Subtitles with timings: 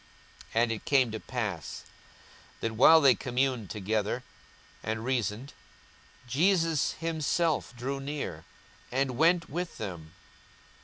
[0.55, 1.83] 42:024:015 And it came to pass,
[2.59, 4.23] that, while they communed together
[4.81, 5.53] and reasoned,
[6.27, 8.43] Jesus himself drew near,
[8.91, 10.13] and went with them.